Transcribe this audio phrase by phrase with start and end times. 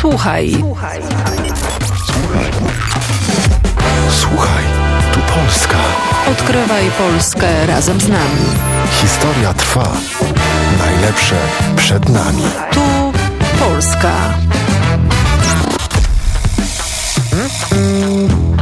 [0.00, 0.56] Słuchaj.
[0.58, 1.00] Słuchaj.
[4.10, 4.64] Słuchaj,
[5.12, 5.76] tu Polska.
[6.30, 8.46] Odkrywaj Polskę razem z nami.
[9.00, 9.88] Historia trwa.
[10.78, 11.36] Najlepsze
[11.76, 12.42] przed nami.
[12.72, 13.12] Tu
[13.58, 14.12] Polska.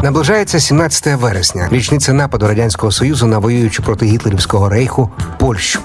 [0.03, 5.81] Наближається 17 вересня, річниця нападу радянського союзу на воюючу проти гітлерівського рейху Польщу.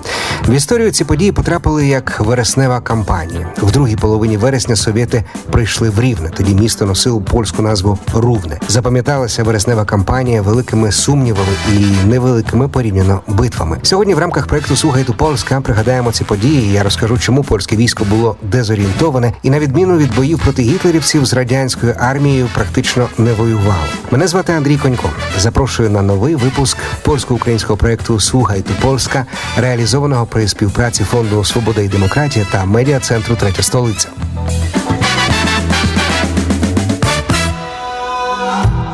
[0.47, 3.53] В історію ці події потрапили як вереснева кампанія.
[3.61, 6.29] В другій половині вересня совєти прийшли в Рівне.
[6.37, 8.59] Тоді місто носило польську назву Рувне.
[8.67, 13.77] Запам'яталася вереснева кампанія великими сумнівами і невеликими порівняно битвами.
[13.83, 16.73] Сьогодні в рамках проекту «Слухайте Польська пригадаємо ці події.
[16.73, 21.33] Я розкажу, чому польське військо було дезорієнтоване і на відміну від боїв проти гітлерівців з
[21.33, 23.83] радянською армією практично не воювало.
[24.11, 25.09] Мене звати Андрій Конько.
[25.39, 29.25] Запрошую на новий випуск польсько-українського проекту Слухайте Польська,
[29.57, 34.08] реалізованого при співпраці фонду Свобода і демократія та медіа центру Третя столиця.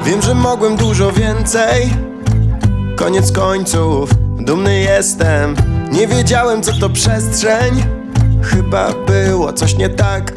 [0.05, 1.93] Wiem, że mogłem dużo więcej.
[2.97, 5.57] Koniec końców, dumny jestem.
[5.93, 7.85] Nie wiedziałem, co to przestrzeń.
[8.43, 10.33] Chyba było coś nie tak.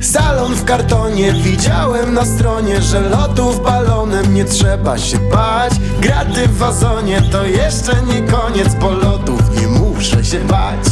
[0.00, 5.72] Salon w kartonie, widziałem na stronie, że lotów balonem nie trzeba się bać.
[6.00, 9.40] Graty w wazonie to jeszcze nie koniec, bo lotów
[10.01, 10.85] muszę się bać.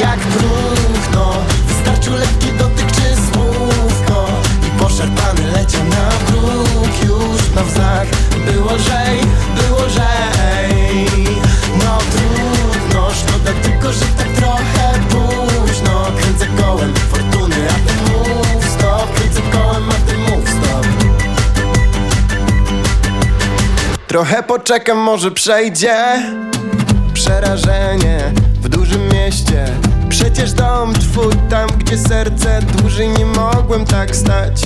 [0.00, 1.32] Jak próchno,
[1.68, 4.26] wystarczył lekki dotyk czy słówko
[4.66, 8.08] i poszarpany leciał na bruk już na wznak.
[8.46, 9.20] Było lżej,
[9.56, 11.06] było lżej.
[11.78, 16.06] No trudno, szkoda tylko, że tak trochę późno.
[16.20, 19.14] Kręcę kołem fortuny, a ty mów stop.
[19.14, 20.86] Kręcę kołem, a ty mów stop.
[24.06, 26.22] Trochę poczekam, może przejdzie
[27.24, 29.66] Przerażenie w dużym mieście.
[30.08, 34.62] Przecież dom twój tam, gdzie serce Dłużej nie mogłem tak stać.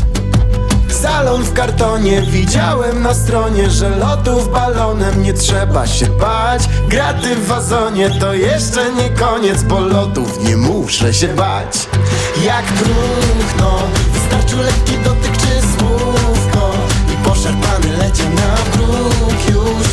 [0.89, 6.69] Salon w kartonie, widziałem na stronie Że lotów balonem nie trzeba się bać.
[6.89, 11.89] Graty w wazonie to jeszcze nie koniec Bo lotów nie muszę się bać.
[12.45, 13.79] Jak próchno,
[14.13, 15.78] wystarczył lekki dotyk czy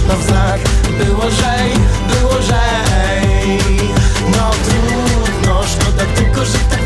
[0.08, 0.62] na wznak
[1.06, 1.72] Było lżej,
[2.08, 3.60] było lżej
[4.32, 6.85] No trudno, szkoda tylko, że tak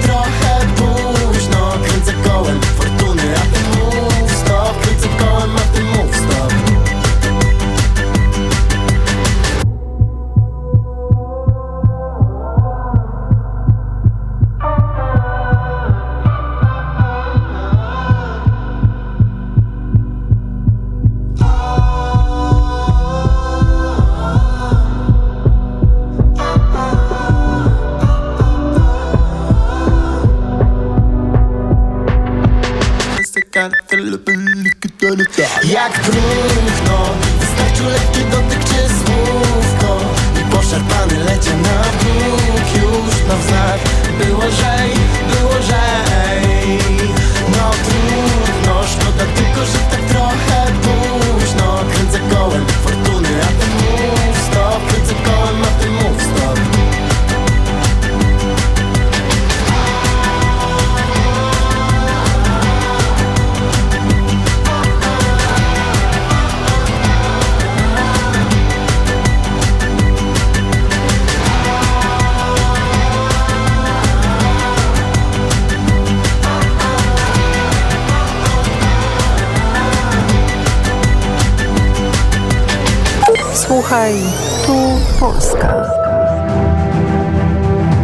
[84.09, 84.23] Słuchaj,
[84.65, 85.85] tu Polska.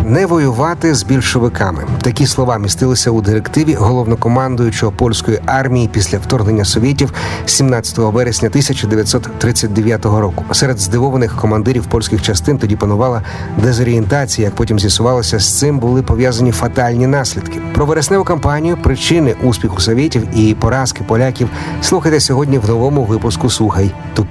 [0.07, 1.83] Не воювати з більшовиками.
[2.01, 7.13] Такі слова містилися у директиві головнокомандуючого польської армії після вторгнення совєтів
[7.45, 10.45] 17 вересня 1939 року.
[10.51, 13.21] Серед здивованих командирів польських частин тоді панувала
[13.63, 14.47] дезорієнтація.
[14.47, 17.61] Як потім з'ясувалося, з цим були пов'язані фатальні наслідки.
[17.73, 21.49] Про вересневу кампанію, причини успіху совєтів і поразки поляків
[21.81, 24.25] слухайте сьогодні в новому випуску Слухай ту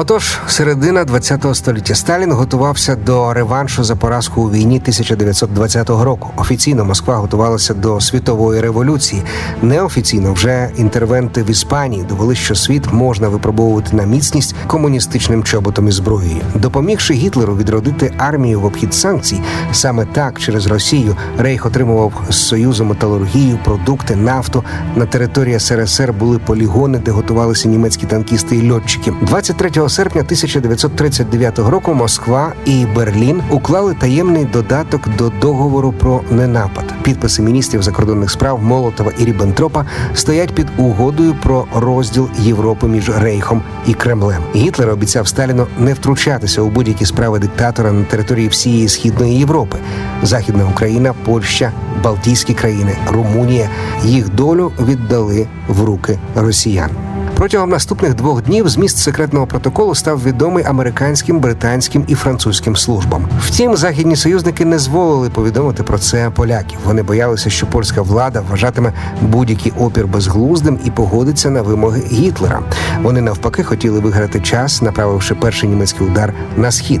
[0.00, 6.30] Отож, середина ХХ століття Сталін готувався до реваншу за поразку у війні 1920 року.
[6.36, 9.22] Офіційно Москва готувалася до світової революції.
[9.62, 15.92] Неофіційно вже інтервенти в Іспанії довели, що світ можна випробовувати на міцність комуністичним чоботом і
[15.92, 16.40] зброєю.
[16.54, 19.40] Допомігши Гітлеру відродити армію в обхід санкцій,
[19.72, 24.64] саме так через Росію Рейх отримував з союзу металургію, продукти, нафту.
[24.96, 29.12] На території СРСР були полігони, де готувалися німецькі танкісти і льотчики.
[29.22, 36.84] 23 серпня 1939 року Москва і Берлін уклали таємний додаток до договору про ненапад.
[37.02, 39.84] Підписи міністрів закордонних справ Молотова і Ріббентропа
[40.14, 44.42] стоять під угодою про розділ Європи між Рейхом і Кремлем.
[44.54, 49.78] Гітлер обіцяв Сталіну не втручатися у будь-які справи диктатора на території всієї східної Європи.
[50.22, 51.72] Західна Україна, Польща,
[52.04, 53.68] Балтійські країни, Румунія
[54.04, 57.09] їх долю віддали в руки росіян.
[57.40, 63.28] Протягом наступних двох днів зміст секретного протоколу став відомий американським, британським і французьким службам.
[63.40, 66.78] Втім, західні союзники не зволили повідомити про це поляків.
[66.84, 68.92] Вони боялися, що польська влада вважатиме
[69.22, 72.60] будь-який опір безглуздим і погодиться на вимоги Гітлера.
[73.02, 77.00] Вони навпаки хотіли виграти час, направивши перший німецький удар на схід.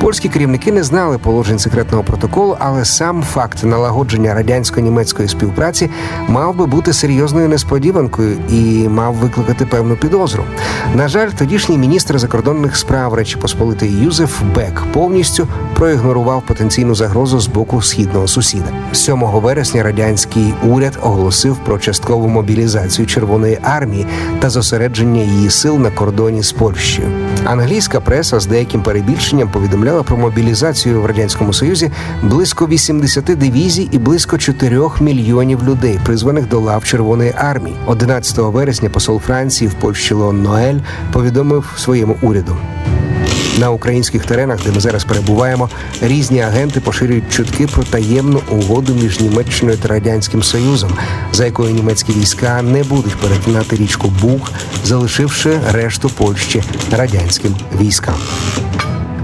[0.00, 5.90] Польські керівники не знали положень секретного протоколу, але сам факт налагодження радянсько-німецької співпраці
[6.28, 10.44] мав би бути серйозною несподіванкою і мав викликати певну підозру.
[10.94, 15.48] На жаль, тодішній міністр закордонних справ Речі Посполитої Юзеф Бек повністю
[15.80, 18.66] проігнорував потенційну загрозу з боку східного сусіда.
[18.92, 24.06] 7 вересня радянський уряд оголосив про часткову мобілізацію Червоної армії
[24.40, 27.08] та зосередження її сил на кордоні з Польщею.
[27.44, 31.90] Англійська преса з деяким перебільшенням повідомляла про мобілізацію в радянському союзі
[32.22, 37.76] близько 80 дивізій і близько 4 мільйонів людей, призваних до лав Червоної армії.
[37.86, 40.78] 11 вересня посол Франції в Польщі Леон Ноель
[41.12, 42.56] повідомив своєму уряду.
[43.60, 45.68] На українських теренах, де ми зараз перебуваємо,
[46.00, 50.90] різні агенти поширюють чутки про таємну угоду між Німеччиною та радянським Союзом,
[51.32, 54.50] за якою німецькі війська не будуть перетинати річку Буг,
[54.84, 58.16] залишивши решту Польщі радянським військам.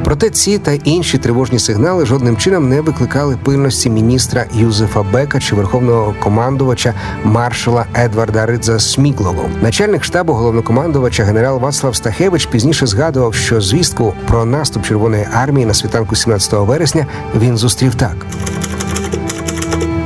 [0.06, 5.55] Проте ці та інші тривожні сигнали жодним чином не викликали пильності міністра Юзефа Бека чи
[5.55, 6.94] верховного командувача
[7.25, 9.50] маршала Едварда Ридза Сміглову.
[9.62, 15.75] Начальник штабу головнокомандувача генерал Вацлав Стахевич пізніше згадував, що звістку про наступ Червоної армії на
[15.75, 17.06] світанку 17 вересня
[17.37, 18.17] він зустрів так.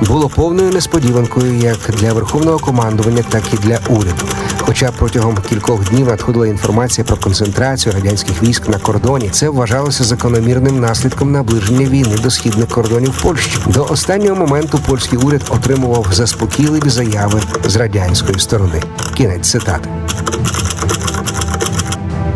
[0.08, 4.24] Було повною несподіванкою як для верховного командування, так і для уряду.
[4.58, 10.80] Хоча протягом кількох днів надходила інформація про концентрацію радянських військ на кордоні, це вважалося закономірним
[10.80, 13.58] наслідком наближення війни до східних кордонів Польщі.
[13.66, 18.82] До останнього моменту польський уряд отримував заспокійливі заяви з радянської сторони.
[19.16, 19.88] Кінець цитати.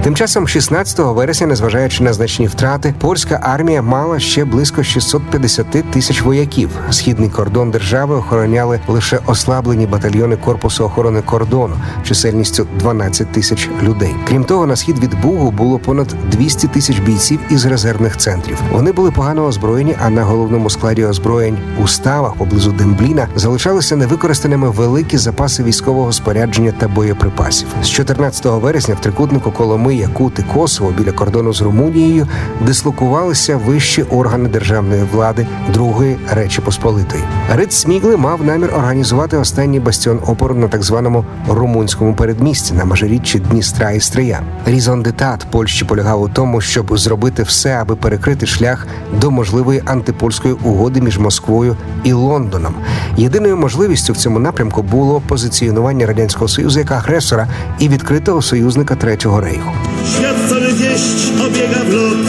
[0.05, 6.23] Тим часом, 16 вересня, незважаючи на значні втрати, польська армія мала ще близько 650 тисяч
[6.23, 6.71] вояків.
[6.91, 14.15] Східний кордон держави охороняли лише ослаблені батальйони корпусу охорони кордону чисельністю 12 тисяч людей.
[14.29, 18.59] Крім того, на схід від Бугу було понад 200 тисяч бійців із резервних центрів.
[18.73, 24.71] Вони були погано озброєні, а на головному складі озброєнь у ставах поблизу Дембліна залишалися невикористаними
[24.71, 27.69] великі запаси військового спорядження та боєприпасів.
[27.83, 32.27] З 14 вересня в трикутнику Коломи, Якут і Косово біля кордону з Румунією
[32.67, 37.23] дислокувалися вищі органи державної влади Другої Речі Посполитої.
[37.55, 43.39] Рид Смігли мав намір організувати останній бастіон опору на так званому румунському передмісті на межиріччі
[43.39, 44.43] Дністра і Стрия.
[44.67, 48.87] Різон детат Польщі полягав у тому, щоб зробити все, аби перекрити шлях
[49.21, 52.75] до можливої антипольської угоди між Москвою і Лондоном.
[53.17, 57.49] Єдиною можливістю в цьому напрямку було позиціонування радянського союзу як агресора
[57.79, 59.71] і відкритого союзника Третього рейху.
[60.07, 62.27] Świat cały wieść obiega w lot,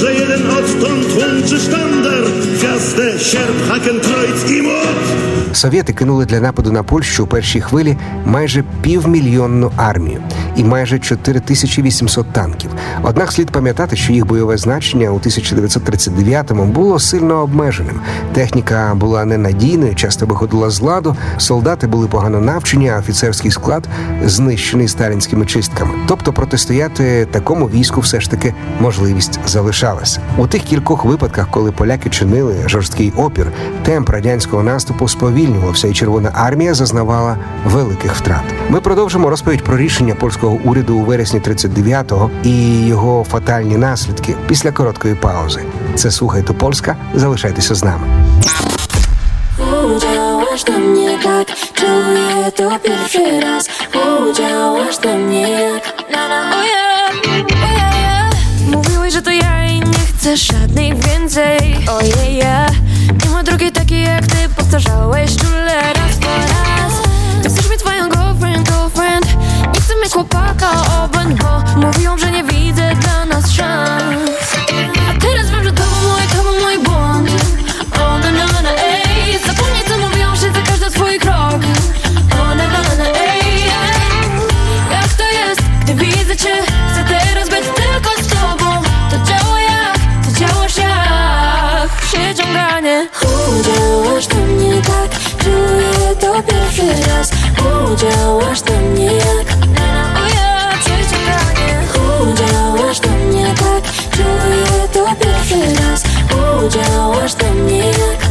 [0.00, 2.24] że jeden odtąd łączy sztandar,
[2.54, 5.39] gwiazdę, sierp, hakenkreuz i młot.
[5.52, 10.20] Совєти кинули для нападу на Польщу у першій хвилі майже півмільйонну армію
[10.56, 12.70] і майже 4800 танків.
[13.02, 18.00] Однак слід пам'ятати, що їх бойове значення у 1939-му було сильно обмеженим.
[18.32, 23.88] Техніка була ненадійною, часто виходила з ладу, солдати були погано навчені, а офіцерський склад
[24.24, 25.90] знищений сталінськими чистками.
[26.08, 30.20] Тобто протистояти такому війську все ж таки можливість залишалася.
[30.36, 33.46] У тих кількох випадках, коли поляки чинили жорсткий опір,
[33.82, 35.08] темп радянського наступу
[35.40, 38.42] сповільнювався, і Червона армія зазнавала великих втрат.
[38.68, 44.72] Ми продовжимо розповідь про рішення польського уряду у вересні 39-го і його фатальні наслідки після
[44.72, 45.60] короткої паузи.
[45.94, 46.96] Це слухайте Польська.
[47.14, 48.06] Залишайтеся з нами.
[49.84, 57.79] Udziałaś do mnie tak, czuję to pierwszy raz Udziałaś do mnie jak na na oh.
[60.20, 61.76] Chcesz żadnych więcej.
[61.90, 62.66] Ojej, ja.
[63.24, 66.92] Nie ma drugiej takiej jak ty Powtarzałeś czule raz po raz.
[67.44, 69.26] Jesteś mi twoją girlfriend, girlfriend.
[69.74, 70.70] Nie chcę mieć chłopaka
[71.04, 74.39] obęd Bo mówią, że nie widzę dla nas szans
[96.40, 97.30] To pierwszy raz
[97.92, 99.48] Udziałasz na mnie jak
[100.16, 101.78] O ja, przyciąganie
[102.20, 106.04] Udziałasz na mnie tak Czuję to pierwszy raz
[106.64, 108.30] Udziałasz na mnie jak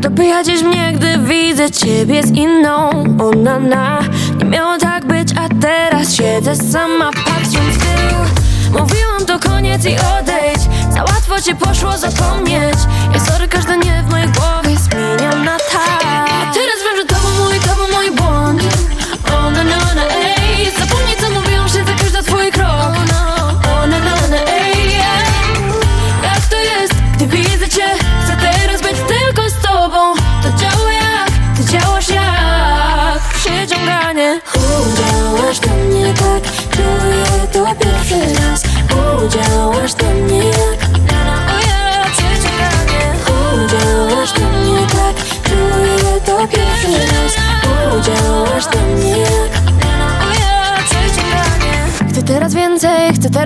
[0.00, 2.90] Dobijadziesz mnie, gdy widzę ciebie z inną.
[3.20, 4.00] Ona na
[4.38, 8.18] Nie miało tak być, a teraz siedzę sama patrząc w tył.
[8.72, 10.60] Mówiłam to koniec i odejdź.
[10.90, 12.78] Za łatwo ci poszło zapomnieć.
[13.14, 16.54] Ja sorry, każde nie w mojej głowie I'm not tired.
[16.54, 18.62] teraz wężę tobą mój, tobą mój błąd
[19.32, 20.25] Ona.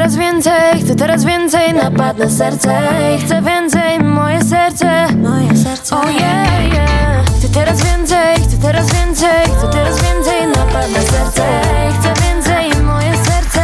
[0.00, 2.80] Teraz więcej Chcę teraz więcej, napadnę serce
[3.16, 5.07] I Chcę więcej, moje serce.
[5.16, 5.97] Moje serce.
[5.97, 7.25] Oh yeah, yeah.
[7.38, 11.42] Chcę teraz więcej, chcę teraz więcej Chcę teraz więcej, napadnę serce
[11.90, 13.61] I Chcę więcej, moje serce.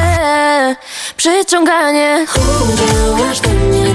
[1.16, 2.26] Przyciąganie.
[2.36, 3.85] Udziałasz na mnie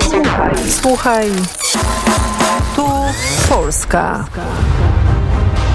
[0.00, 1.30] Słuchaj, słuchaj.
[2.76, 2.86] Tu
[3.48, 4.24] Polska.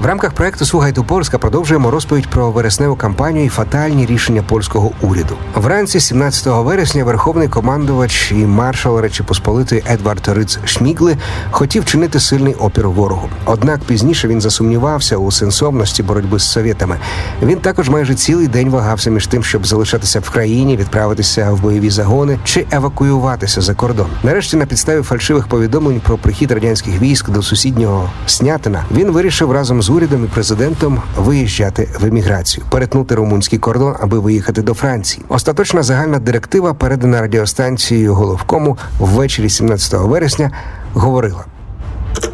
[0.01, 4.91] В рамках проекту Слухай ту Польська продовжуємо розповідь про вересневу кампанію і фатальні рішення польського
[5.01, 5.36] уряду.
[5.55, 11.17] Вранці 17 вересня верховний командувач і маршал Речі Посполитої Едвард Риц Шмігли
[11.51, 13.29] хотів чинити сильний опір ворогу.
[13.46, 16.98] Однак пізніше він засумнівався у сенсовності боротьби з совєтами.
[17.41, 21.89] Він також майже цілий день вагався між тим, щоб залишатися в країні, відправитися в бойові
[21.89, 24.08] загони чи евакуюватися за кордон.
[24.24, 29.81] Нарешті, на підставі фальшивих повідомлень про прихід радянських військ до сусіднього Снятина, він вирішив разом
[29.81, 35.25] з урядом і президентом виїжджати в еміграцію, перетнути румунський кордон, аби виїхати до Франції.
[35.29, 40.51] Остаточна загальна директива, передана радіостанцією головкому ввечері 17 вересня,
[40.93, 41.45] говорила: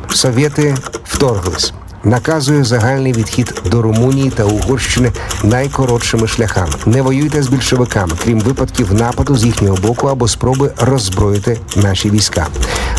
[0.10, 1.74] Совєти вторглись.
[2.04, 5.12] Наказує загальний відхід до Румунії та Угорщини
[5.44, 6.74] найкоротшими шляхами.
[6.86, 12.48] Не воюйте з більшовиками, крім випадків нападу з їхнього боку або спроби роззброїти наші війська.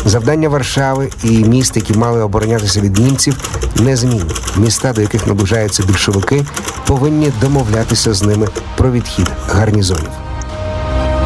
[0.05, 3.37] Завдання Варшави і міст, які мали оборонятися від німців,
[3.75, 4.31] незмінні.
[4.57, 6.45] Міста, до яких наближаються більшовики,
[6.87, 10.28] повинні домовлятися з ними про відхід гарнізонів.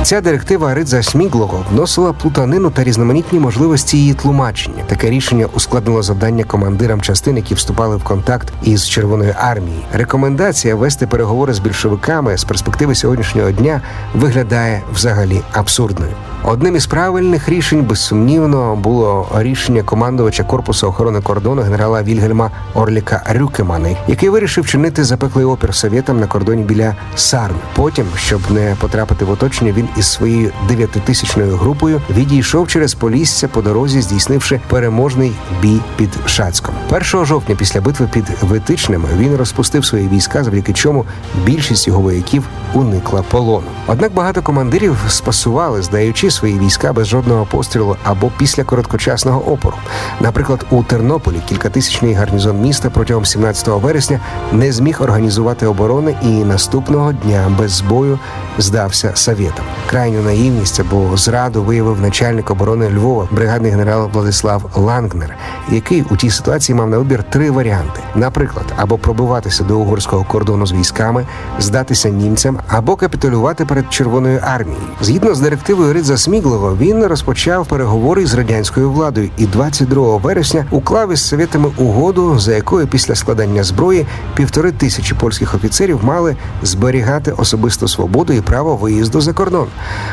[0.03, 4.83] Ця директива Ридза Сміглого вносила плутанину та різноманітні можливості її тлумачення.
[4.88, 9.81] Таке рішення ускладнило завдання командирам частин, які вступали в контакт із Червоною армією.
[9.93, 13.81] Рекомендація вести переговори з більшовиками з перспективи сьогоднішнього дня
[14.13, 16.12] виглядає взагалі абсурдною.
[16.45, 23.89] Одним із правильних рішень, безсумнівно, було рішення командувача корпусу охорони кордону генерала Вільгельма Орліка Рюкемана,
[24.07, 27.55] який вирішив чинити запеклий опір совєтам на кордоні біля Сарн.
[27.75, 33.62] Потім, щоб не потрапити в оточення, він із своєю дев'ятитисячною групою відійшов через Полісся по
[33.62, 35.32] дорозі, здійснивши переможний
[35.62, 36.76] бій під Шацьком.
[36.90, 41.06] 1 жовтня, після битви під Витичними, він розпустив свої війська, завдяки чому
[41.46, 43.68] більшість його вояків уникла полону.
[43.88, 49.78] Однак багато командирів спасували, здаючи свої війська без жодного пострілу або після короткочасного опору.
[50.20, 54.20] Наприклад, у Тернополі кількатисячний гарнізон міста протягом 17 вересня
[54.52, 58.20] не зміг організувати оборони і наступного дня без бою
[58.58, 59.66] здався совєтам.
[59.90, 65.36] Крайню наївність або зраду виявив начальник оборони Львова, бригадний генерал Владислав Лангнер,
[65.72, 70.68] який у тій ситуації мав на вибір три варіанти: наприклад, або пробиватися до угорського кордону
[70.68, 71.25] з військами,
[71.60, 74.84] здатися німцям, або капітулювати перед Червоною армією.
[75.02, 81.13] Згідно з директивою Ридза Сміглова, він розпочав переговори з радянською владою і 22 вересня уклав
[81.13, 87.88] із совєтами угоду, за якою після складання зброї півтори тисячі польських офіцерів мали зберігати особисту
[87.88, 89.68] свободу і право виїзду за кордон.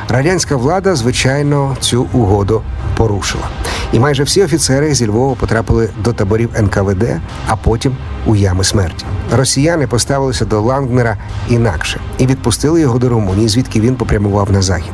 [0.09, 2.63] Радянська влада, звичайно, цю угоду
[2.97, 3.45] порушила.
[3.93, 7.05] І майже всі офіцери зі Львова потрапили до таборів НКВД,
[7.47, 9.05] а потім у ями смерті.
[9.33, 11.17] Росіяни поставилися до Лангнера
[11.49, 14.93] інакше і відпустили його до Румунії, звідки він попрямував на захід.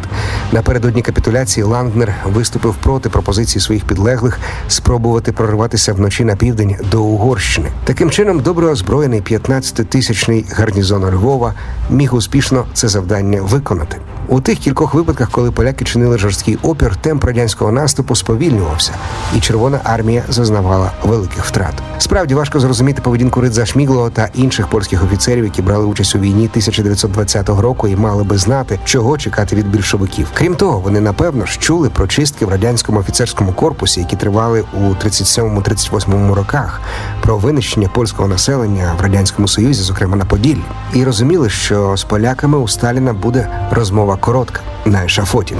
[0.53, 7.69] Напередодні капітуляції Лангнер виступив проти пропозиції своїх підлеглих спробувати прорватися вночі на південь до Угорщини.
[7.85, 11.55] Таким чином, добре озброєний 15-тисячний гарнізон Львова
[11.91, 13.97] міг успішно це завдання виконати.
[14.29, 18.93] У тих кількох випадках, коли поляки чинили жорсткий опір, темп радянського наступу сповільнювався,
[19.37, 21.75] і Червона армія зазнавала великих втрат.
[21.99, 26.45] Справді важко зрозуміти поведінку Ридза Шміглова та інших польських офіцерів, які брали участь у війні
[26.45, 30.29] 1920 року і мали би знати, чого чекати від більшовиків.
[30.35, 35.07] Крім того, вони напевно ж чули про чистки в радянському офіцерському корпусі, які тривали у
[35.07, 36.81] 37-38 роках,
[37.23, 40.63] про винищення польського населення в радянському союзі, зокрема на Поділлі,
[40.95, 43.69] і розуміли, що з поляками у Сталіна буде
[44.17, 45.55] rozmowa korotка na eszafocie.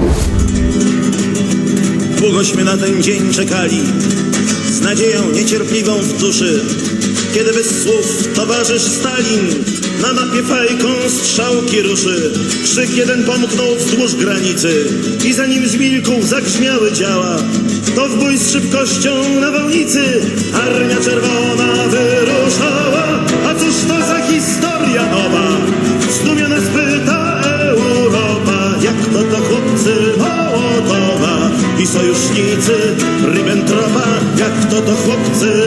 [2.17, 3.81] Długośmy na ten dzień czekali,
[4.71, 6.65] z nadzieją niecierpliwą w duszy,
[7.33, 9.63] kiedy bez słów towarzysz Stalin
[10.01, 12.31] na mapie fajką strzałki ruszy.
[12.63, 14.85] Krzyk jeden pomknął wzdłuż granicy
[15.25, 17.37] i zanim zmilkł zagrzmiały działa,
[17.95, 20.01] to w bój z szybkością nawałnicy
[20.53, 22.86] Armia Czerwona wyruszała.
[35.07, 35.66] Chłopcy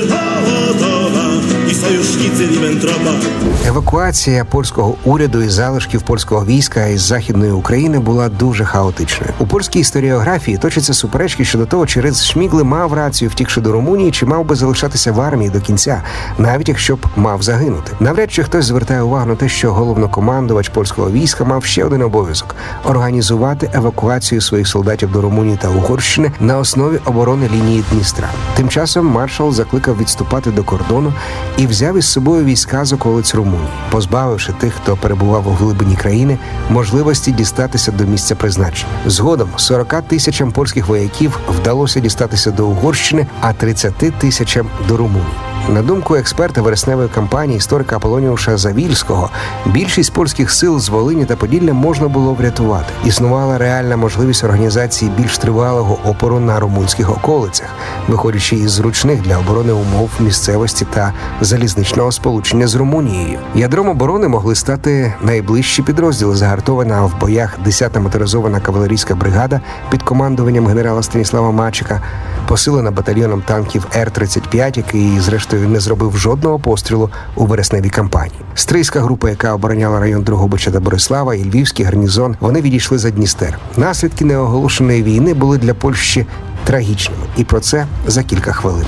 [3.66, 9.32] Евакуація польського уряду і залишків польського війська із західної України була дуже хаотичною.
[9.38, 14.10] У польській історіографії точаться суперечки щодо того, чи Риц Шмігли мав рацію, втікши до Румунії,
[14.10, 16.02] чи мав би залишатися в армії до кінця,
[16.38, 17.92] навіть якщо б мав загинути.
[18.00, 22.56] Навряд чи хтось звертає увагу на те, що головнокомандувач польського війська мав ще один обов'язок
[22.84, 28.28] організувати евакуацію своїх солдатів до Румунії та Угорщини на основі оборони лінії Дністра.
[28.56, 31.12] Тим часом маршал закликав відступати до кордону
[31.56, 36.38] і взяв із собою війська з околиць Румунії, позбавивши тих, хто перебував у глибині країни,
[36.70, 38.92] можливості дістатися до місця призначення.
[39.06, 45.49] Згодом 40 тисячам польських вояків вдалося дістатися до Угорщини, а 30 тисячам до Румунії.
[45.70, 49.30] На думку експерта вересневої кампанії історика Аполоніуша Завільського,
[49.66, 52.86] більшість польських сил з Волині та Поділля можна було врятувати.
[53.04, 57.66] Існувала реальна можливість організації більш тривалого опору на румунських околицях,
[58.08, 63.38] виходячи із зручних для оборони умов місцевості та залізничного сполучення з Румунією.
[63.54, 70.66] Ядром оборони могли стати найближчі підрозділи, загартована в боях 10-та моторизована кавалерійська бригада під командуванням
[70.66, 72.00] генерала Станіслава Мачика,
[72.48, 78.40] посилена батальйоном танків Р-35, який, зрештою, не зробив жодного пострілу у вересневій кампанії.
[78.54, 83.58] Стрийська група, яка обороняла район Другобича та Борислава, і Львівський гарнізон, вони відійшли за Дністер.
[83.76, 86.26] Наслідки неоголошеної війни були для Польщі
[86.64, 88.86] трагічними, і про це за кілька хвилин.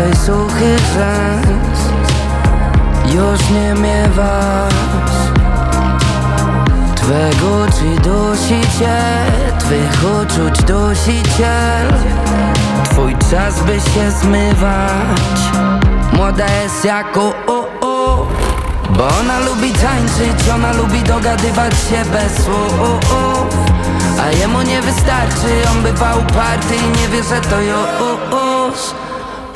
[0.00, 1.80] Raczej suchy rzęs
[3.14, 4.74] Już nie miewasz.
[6.94, 8.98] Twego czy dusi cię,
[9.58, 11.92] twych uczuć dusiciel
[12.84, 15.40] Twój czas by się zmywać.
[16.12, 18.26] Młoda jest jako o, o
[18.90, 23.16] Bo ona lubi tańczyć, ona lubi dogadywać się bez słów
[24.22, 29.09] A jemu nie wystarczy, on bywa uparty i nie wie, że to już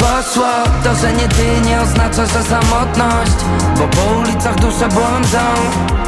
[0.04, 0.52] Poszło,
[0.84, 3.32] to, że nie ty nie oznacza, że samotność
[3.78, 5.38] Bo po ulicach dusze błądzą.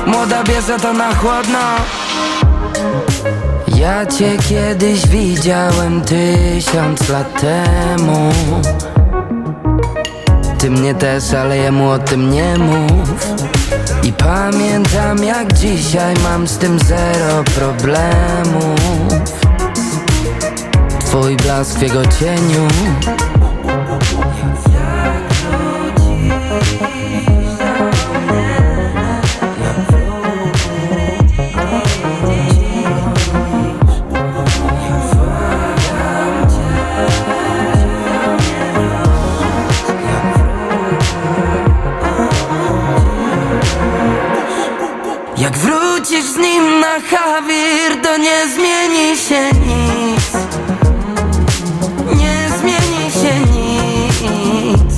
[0.06, 1.58] Młoda bierze to na chłodno.
[3.76, 8.32] Ja cię kiedyś widziałem tysiąc lat temu.
[10.58, 13.26] Ty mnie też, ale jemu o tym nie mów.
[14.02, 18.80] I pamiętam jak dzisiaj mam z tym zero problemów
[21.20, 22.68] twój blask w jego cieniu
[49.28, 50.32] się nic.
[52.14, 54.94] Nie zmieni się nic.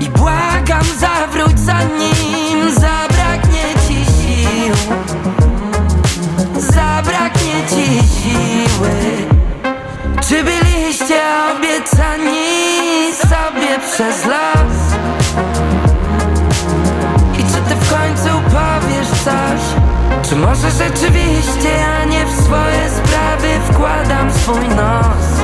[0.00, 2.70] I błagam, zawróć za nim.
[2.70, 4.74] Zabraknie ci sił.
[6.60, 8.90] Zabraknie ci siły.
[10.28, 11.20] Czy byliście
[11.56, 14.76] obiecani sobie przez las?
[17.34, 19.86] I czy ty w końcu powiesz coś?
[20.28, 22.95] Czy może rzeczywiście ja nie w swoje
[23.76, 25.40] sprawy wkładam swój nos?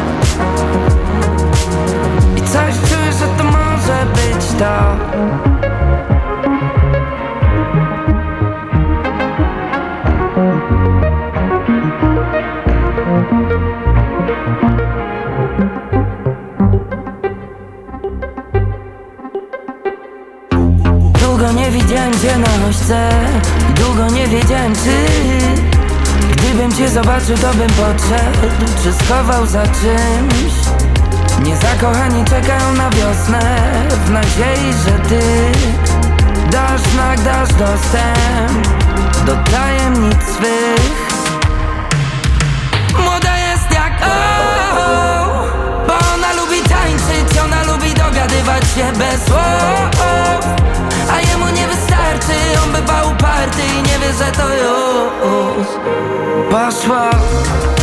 [2.37, 5.52] I coś czuję, że to może być to
[27.37, 30.53] zobaczył to bym podszedł Czy schował za czymś.
[31.43, 33.63] Niezakochani czekają na wiosnę
[34.07, 35.21] W nadziei, że ty
[36.51, 38.69] Dasz znak, dasz dostęp
[39.27, 41.13] Do tajemnic swych.
[42.99, 44.17] Młoda jest jak o,
[45.87, 50.03] Bo ona lubi tańczyć, ona lubi dogadywać się bez słów.
[51.13, 56.22] A jemu nie wystarczy, on bywa uparty i nie wie, że to już
[56.73, 57.82] soir.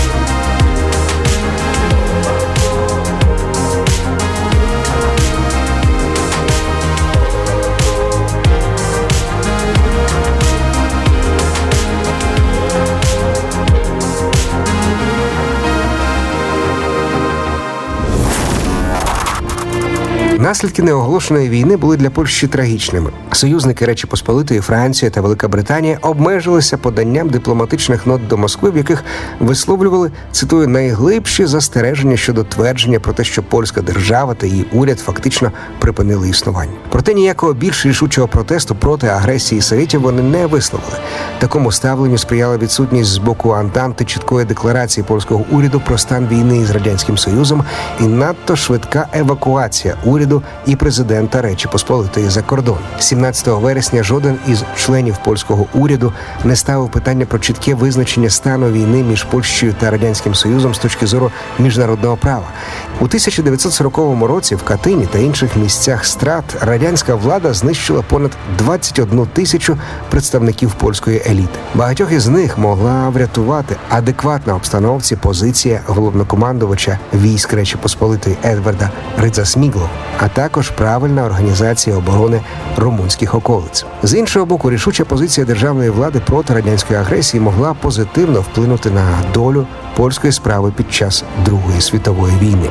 [20.50, 23.12] Наслідки неоголошеної війни були для Польщі трагічними.
[23.32, 29.04] Союзники Речі Посполитої, Франція та Велика Британія обмежилися поданням дипломатичних нот до Москви, в яких
[29.40, 35.52] висловлювали цитую найглибші застереження щодо твердження про те, що польська держава та її уряд фактично
[35.80, 36.74] припинили існування.
[36.90, 40.98] Проте ніякого більш рішучого протесту проти агресії совєтів вони не висловили.
[41.40, 46.72] Такому ставленню сприяла відсутність з боку Антанти чіткої декларації польського уряду про стан війни із
[46.72, 47.64] радянським союзом
[48.00, 52.78] і надто швидка евакуація уряду і президента Речі Посполитої за кордон.
[53.00, 59.04] 17 вересня жоден із членів польського уряду не ставив питання про чітке визначення стану війни
[59.04, 62.48] між Польщею та радянським союзом з точки зору міжнародного права.
[63.02, 63.98] У 1940
[64.28, 69.78] році в Катині та інших місцях страт радянська влада знищила понад 21 тисячу
[70.10, 71.60] представників польської еліти.
[71.76, 80.28] Багатьох із них могла врятувати адекватна обстановці позиція головнокомандувача військ Речі Посполитої Едварда Ридзасмігло, а
[80.34, 82.42] також правильна організація оборони
[82.78, 83.86] румунських околиць.
[84.04, 89.68] З іншого боку, рішуча позиція державної влади проти радянської агресії могла позитивно вплинути на долю
[89.96, 92.70] польської справи під час Другої світової війни.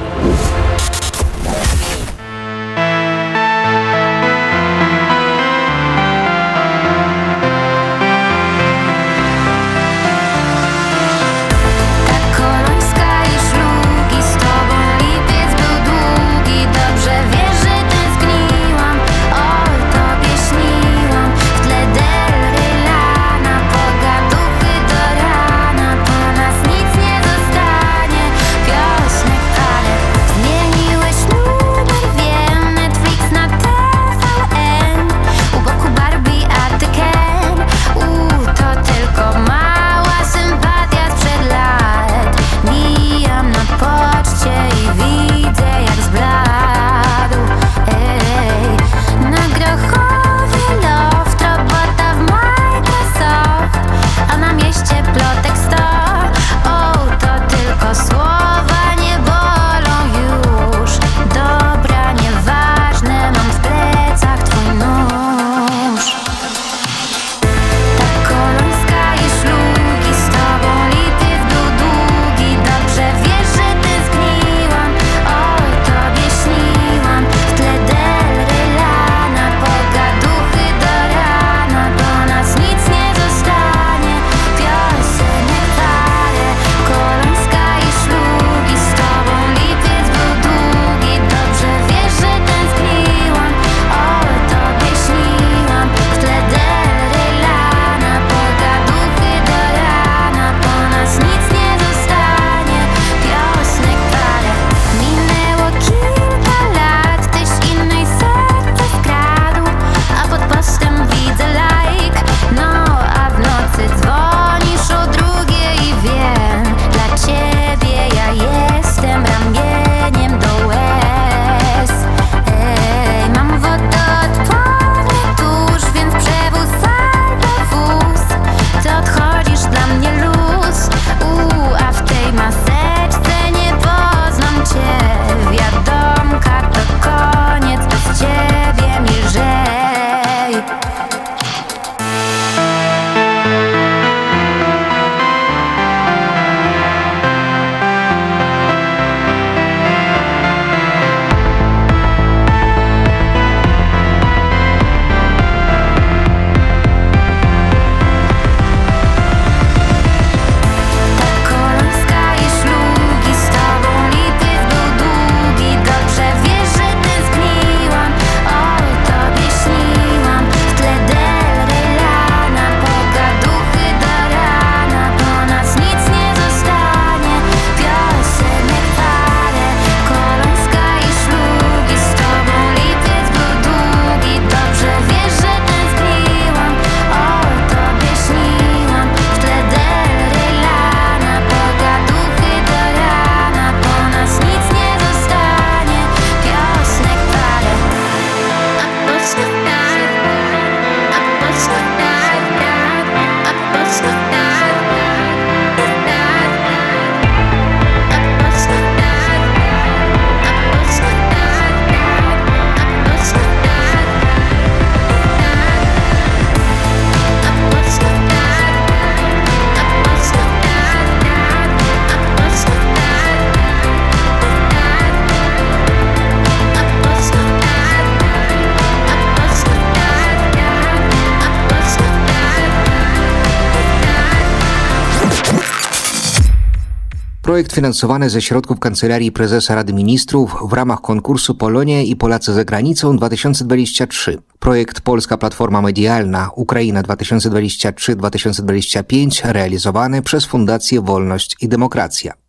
[237.59, 242.65] Projekt finansowany ze środków Kancelarii Prezesa Rady Ministrów w ramach konkursu Polonia i Polacy za
[242.65, 244.39] granicą 2023.
[244.59, 252.48] Projekt Polska Platforma Medialna Ukraina 2023-2025 realizowany przez Fundację Wolność i Demokracja.